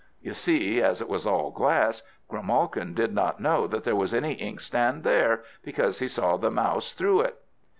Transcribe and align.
You 0.19 0.33
see, 0.33 0.81
as 0.81 0.99
it 0.99 1.07
was 1.07 1.27
all 1.27 1.51
glass, 1.51 2.01
Grimalkin 2.27 2.95
did 2.95 3.13
not 3.13 3.39
know 3.39 3.67
that 3.67 3.83
there 3.83 3.95
was 3.95 4.15
any 4.15 4.33
inkstand 4.33 5.03
there, 5.03 5.43
because 5.63 5.99
he 5.99 6.07
saw 6.07 6.37
the 6.37 6.49
Mouse 6.49 6.91
through 6.93 7.19
it. 7.21 7.37